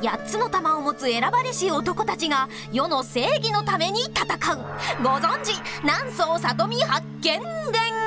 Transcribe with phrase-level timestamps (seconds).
[0.00, 4.58] 8つの玉を持つ選ばれし男たちが世の正義のために戦う。
[5.02, 7.40] ご存知南宋里見八犬
[7.72, 8.00] 伝。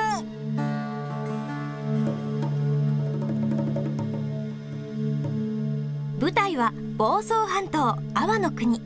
[6.20, 8.82] 舞台は房総半島阿波の国。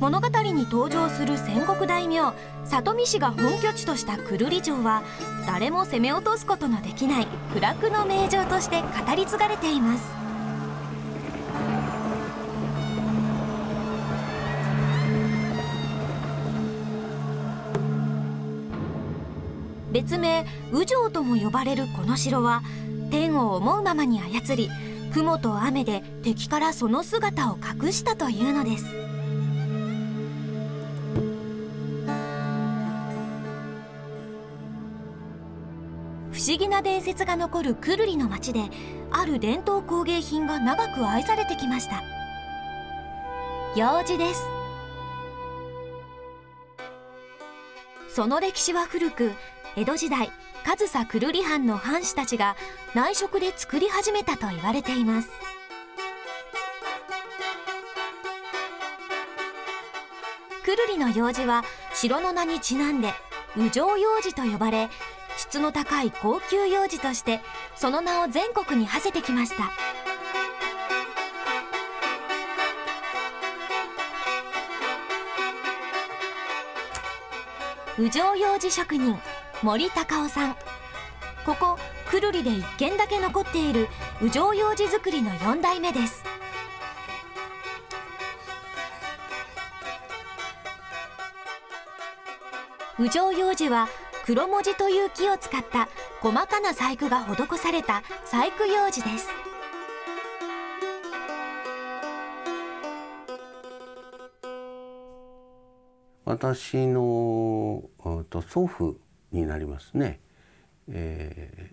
[0.00, 5.02] 物語に登場する戦国大名里見氏が本拠地とした久留里城は
[5.46, 10.23] 誰も攻め落とすことのできない不落の名城として語り継がれています。
[19.94, 22.62] 別名宇城とも呼ばれるこの城は
[23.12, 24.68] 天を思うままに操り
[25.12, 28.86] 雲と雨で敵からその姿を隠したというのです。
[36.32, 38.62] 不思議な伝説が残るくるりの町で
[39.12, 42.02] ある伝統工芸品が長く愛されてきました。
[43.76, 44.42] 楊枝です。
[48.08, 49.30] その歴史は古く
[49.76, 50.30] 江戸時代
[50.64, 52.54] 上総久留里藩の藩士たちが
[52.94, 55.30] 内職で作り始めたと言われています。
[60.64, 63.12] くるりの楊枝は城の名にちなんで
[63.56, 64.88] 宇城楊枝と呼ばれ
[65.36, 67.40] 質の高い高級楊枝として
[67.74, 69.72] その名を全国に馳せてきました。
[77.98, 79.18] 宇城楊枝職人
[79.62, 80.56] 森隆夫さん。
[81.44, 81.78] ここ
[82.10, 83.88] くるりで一軒だけ残っている
[84.22, 86.24] 宇城楊枝作りの4代目です。
[92.98, 93.88] 宇城楊枝は
[94.24, 95.88] 黒文字という木を使った
[96.20, 99.28] 細かな細工が施された細工楊枝です。
[106.24, 107.82] 私の
[108.30, 108.96] と祖父
[109.34, 110.20] になりますね、
[110.88, 111.70] え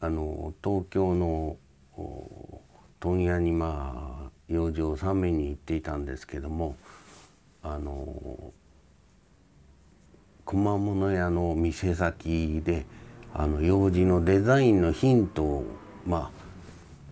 [0.00, 1.56] ー、あの東京の
[3.00, 6.76] 問屋にまあ用事を納めに行っていたんですけども
[7.62, 8.52] あの
[10.44, 12.84] 小物屋の店先で
[13.32, 15.64] あの用事のデザインのヒントを
[16.04, 16.42] まあ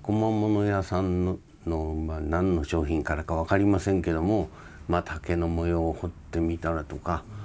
[0.03, 4.49] 小物屋さんのの、まあ、何の商品からか分かりませんけども、
[4.89, 7.40] まあ、竹の模様を彫ってみたらとかあ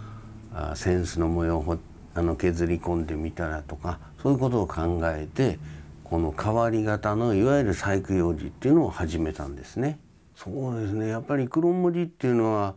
[0.76, 1.78] センスの模様を
[2.14, 5.60] あの削り込んでみたらとかそういうことを考えて
[6.04, 10.00] この変わり型のいわゆる細工用紙っていうのを始めたんですね。
[10.36, 12.76] そうですねやっぱり黒文字っていうのは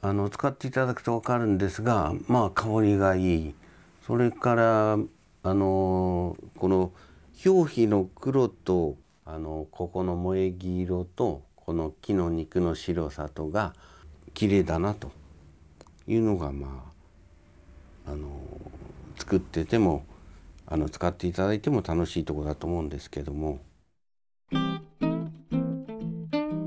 [0.00, 3.54] あの使っていただくと分かるんですがまあ香りがいい
[4.04, 4.98] それから
[5.44, 6.92] あのこの
[7.46, 13.74] 表皮の黒とあのここの萌え木色とこの木の肉の白さとが
[14.34, 15.12] 綺麗だなと
[16.08, 16.91] いうのがまあ
[18.06, 18.40] あの
[19.16, 20.04] 作ってても
[20.66, 23.60] あの使っていただいても楽しいところだと思うんですけども。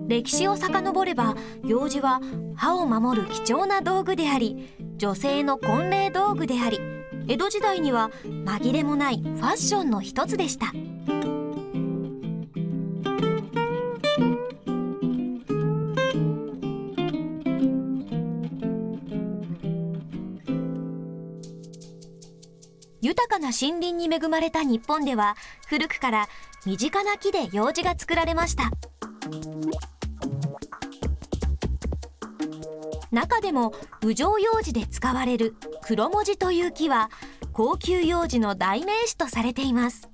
[0.07, 2.21] 歴史を遡れば楊枝は
[2.55, 6.79] 歯を守る貴重な道具であり女性の婚礼道具であり
[7.27, 10.71] 江戸時代には紛れもないファッションの一つでした
[23.45, 25.35] な森林に恵まれた日本では
[25.67, 26.27] 古くから
[26.65, 28.71] 身近な木で楊枝が作られました。
[33.11, 37.09] 中でも宇城楊枝で使われる黒文字という木は
[37.53, 40.09] 高級楊枝の代名詞とされています。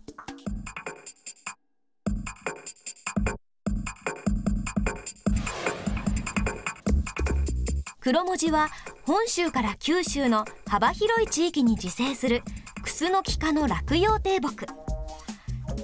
[8.01, 8.67] 黒文字は
[9.03, 12.43] 本州から九州の幅広い地域に自生する
[12.81, 14.65] クスノキ科の落葉低木。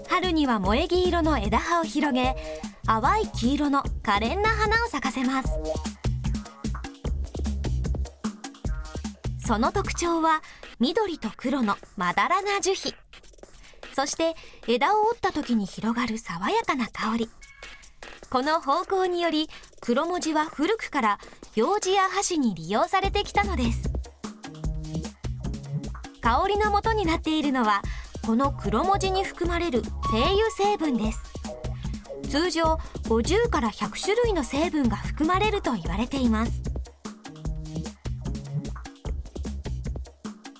[0.09, 2.35] 春には萌え木色の枝葉を広げ
[2.85, 5.49] 淡い黄色の可憐な花を咲かせます。
[9.45, 10.41] その特徴は
[10.79, 12.95] 緑と黒のまだらな樹皮。
[13.93, 14.35] そして
[14.67, 17.29] 枝を折った時に広がる爽やかな香り。
[18.29, 19.49] この方向により
[19.79, 21.19] 黒文字は古くから
[21.55, 23.96] 楊枝や箸に利用されてきたのです。
[26.21, 27.81] 香りの元になっているのは
[28.25, 29.81] この黒文字に含まれる
[30.11, 31.19] 精油成分です。
[32.29, 36.61] 通常50から100種類の成分が含まれると言われています。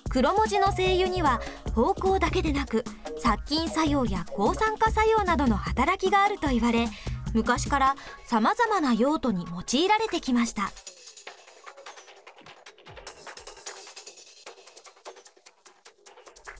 [0.08, 1.40] 黒文字の精油には
[1.74, 2.84] 芳香だけでなく
[3.18, 6.86] 殺菌作用や抗酸化作用などの働きがあると言われ
[7.34, 7.94] 昔から
[8.24, 10.70] さまざまな用途に用いられてきました。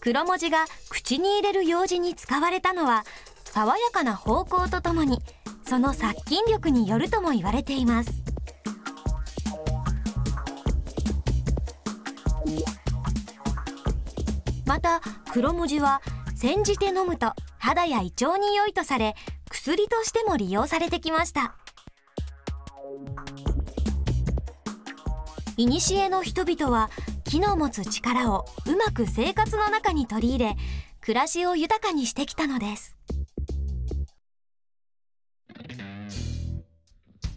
[0.08, 3.04] 黒文字が口に入れる用事に使われたのは
[3.44, 5.18] 爽やかな方向とともに
[5.66, 8.22] その殺菌力によるとも言われています。
[14.64, 16.00] また黒文字は
[16.34, 19.14] 煎じて飲むと肌や胃腸に良いとされ
[19.50, 21.54] 薬としても利用されてきました。
[25.58, 26.88] 古の人々は
[27.28, 30.56] 木の持つ力をうまく生活の中に取り入れ
[31.02, 32.96] 暮らしを豊かにしてきたのです。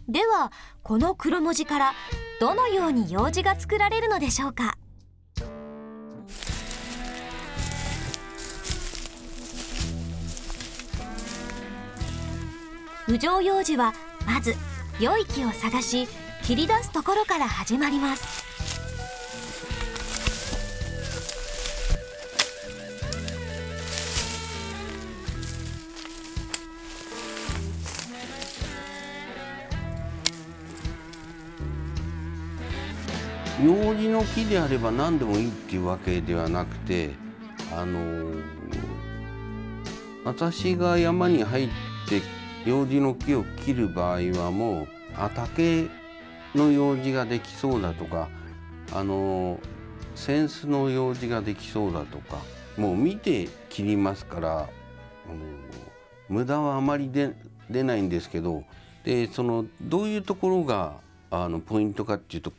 [0.08, 0.50] では
[0.82, 1.92] この黒文字から
[2.40, 4.78] どのように用字が作られるのでしょうか？
[13.06, 13.92] 郡上用事は
[14.26, 14.54] まず
[15.00, 16.08] 良い木を探し
[16.42, 18.51] 切り出すところから始まります。
[33.64, 37.10] 用事の木であれば何でもいいっていうわけではなくて
[37.74, 38.34] あの
[40.24, 41.68] 私が山に入っ
[42.08, 42.22] て
[42.66, 45.86] 用事の木を切る場合はもうあ竹
[46.54, 48.28] の用事ができそうだとか
[48.92, 49.58] あの
[50.14, 52.38] 扇子の用事ができそうだとか
[52.76, 54.68] もう見て切りますからあの
[56.28, 57.34] 無駄はあまり出
[57.70, 58.64] 出ないんですけど
[59.04, 60.96] でそのどういうところが
[61.30, 62.52] あのポイントかっていうと、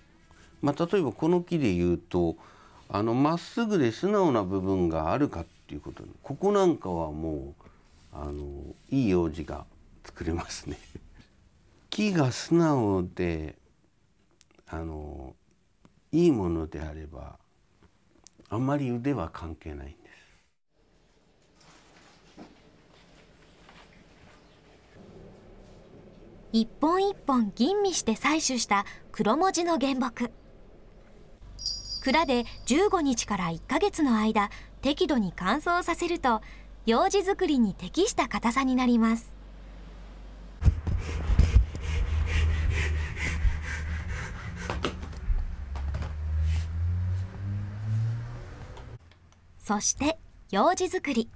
[0.63, 2.38] まあ、例えばこの木で言うと
[2.88, 6.04] あのまっすぐで素直な部分があるかっていうこと。
[6.24, 7.65] ここなんかはもう
[8.13, 9.65] あのいい用事が
[10.06, 10.80] 作れますね。
[11.89, 13.57] 木が素直で
[14.68, 15.36] あの
[16.13, 17.38] いいものであれば
[18.50, 20.13] あんまり腕は関係ないんです。
[26.54, 30.31] 一本一本吟味して採取した黒文字の原木。
[32.03, 34.50] 蔵で15日から1ヶ月の間
[34.81, 36.41] 適度に乾燥させると
[36.85, 39.31] 用紙作りに適した硬さになります。
[49.59, 50.19] そして
[50.51, 51.29] 用紙作り。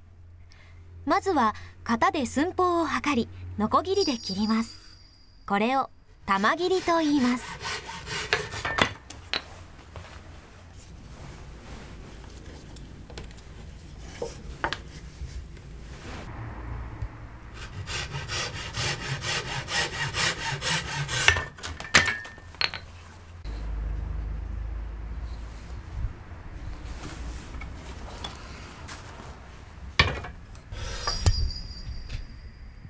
[1.05, 1.55] まずは
[1.85, 4.77] 型で寸法を測りノコギリで切ります。
[5.47, 5.89] これを
[6.25, 7.76] 玉切りと言います。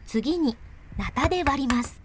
[0.08, 0.56] 次に
[0.96, 2.00] ナタで割ります。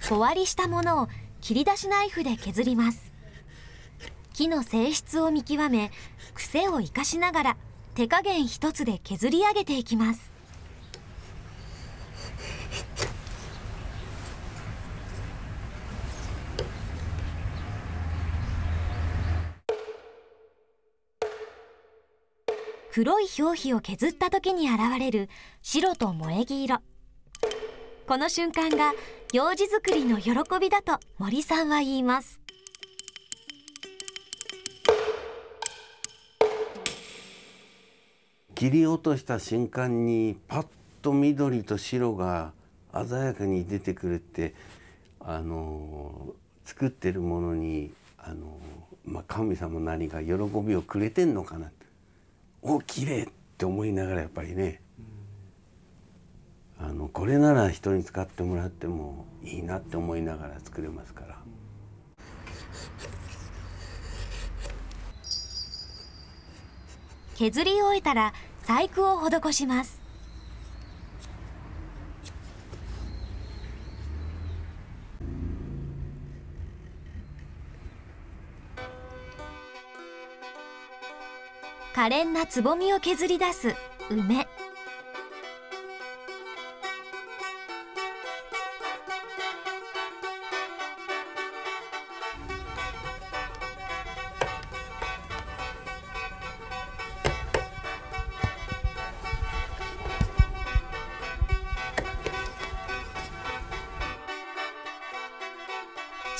[0.00, 1.08] 小割りしたものを
[1.42, 3.12] 切り出しナイフで削ります。
[4.32, 5.90] 木の性質を見極め
[6.34, 7.56] 癖を生かしながら
[7.94, 10.32] 手加減一つで削り上げていきます。
[22.92, 25.28] 黒い表皮を削った時に現れる
[25.62, 26.78] 白と萌え木色。
[28.06, 28.92] この瞬間が
[29.32, 32.43] 用紙作りの喜びだと森さんは言います。
[38.64, 40.66] 切り落とした瞬間にパッ
[41.02, 42.52] と緑と白が
[42.94, 44.54] 鮮やかに出てくるって
[45.20, 46.32] あの
[46.64, 48.58] 作ってるものにあの、
[49.04, 50.32] まあ、神様なりが喜
[50.66, 51.70] びをくれてんのかな
[52.62, 53.28] お綺麗っ
[53.58, 54.80] て思いながらやっぱりね
[56.78, 61.34] あのこれなら人に使ってもらってもいいなって思いながら作れますから。
[67.34, 68.32] 削り終えたら
[68.66, 70.00] 細工を施します。
[81.94, 83.74] 可憐なつぼみを削り出す
[84.10, 84.48] 梅。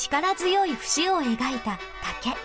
[0.05, 1.79] 力強い節を描いた
[2.21, 2.37] 竹。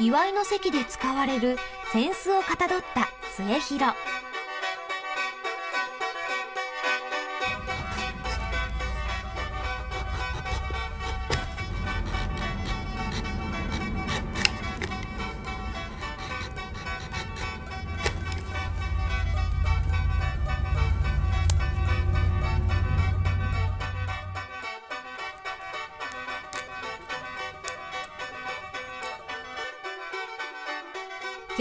[0.00, 1.58] 祝いの席で使われる
[1.94, 4.11] 扇子をかたどった末広。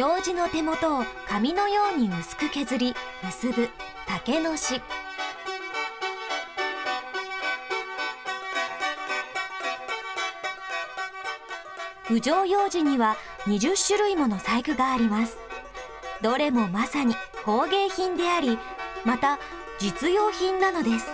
[0.01, 3.69] 行事の手元を紙のように薄く削り結ぶ
[4.07, 4.81] 竹のし
[12.09, 13.15] 郡上用事には
[13.45, 15.37] 20種類もの細工があります。
[16.23, 17.13] どれもまさに
[17.45, 18.57] 工芸品であり
[19.05, 19.37] また
[19.77, 21.05] 実用品なのです。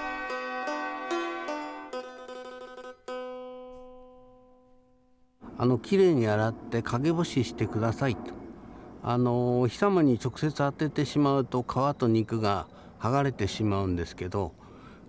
[5.57, 8.36] あの綺麗に洗って陰干ししてくださいと。
[9.09, 12.67] あのお日様に直接当ててしまうと皮と肉が
[12.99, 14.51] 剥がれてしまうんですけど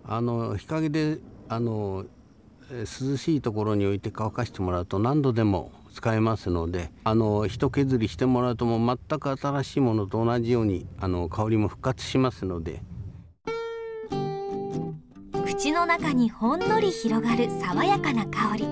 [0.07, 2.05] あの日陰であの
[2.71, 12.81] 涼しいところに置いて乾かしてもらうと何度でも使えますのであの一削りしてもらうともう全く新しいものと同じようにあの香りも復活しますので。
[15.45, 18.69] 口の中にほんのり広がる爽やかな香り。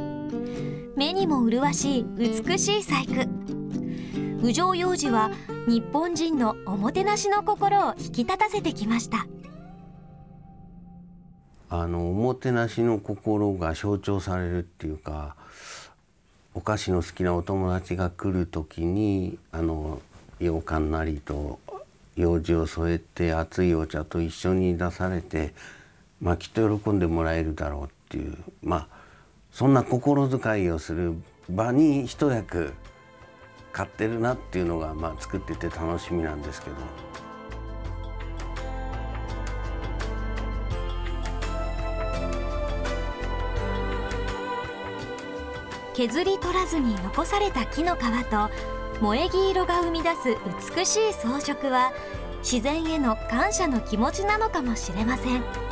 [0.96, 3.45] 目にも麗しい美しい細工。
[4.40, 5.30] 郡上幼児は
[5.66, 9.26] 日本人のおもてなしの心を引き立たせてきました。
[11.68, 15.34] あのおもてなしの心が象徴されるっていうか
[16.54, 20.00] お菓子の好きなお友達が来る時にあの
[20.38, 21.58] 羊羹なりと
[22.14, 25.54] 用事を添えて熱いお茶と一緒に出されて、
[26.20, 28.88] まあ、きっと喜んでもらえるだろうっていうまあ
[29.50, 31.14] そんな心遣いをする
[31.50, 32.74] 場に一役
[33.76, 36.76] 買ってるなっていうのが、まあ、作ってて楽しみなんですけど。
[45.92, 48.48] 削り取らずに残された木の皮と
[49.00, 50.36] 萌木色が生み出す
[50.76, 51.92] 美しい装飾は
[52.38, 55.65] 自然への感謝の気持ちなのかもしれません。